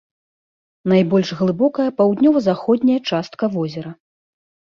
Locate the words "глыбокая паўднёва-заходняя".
1.41-2.97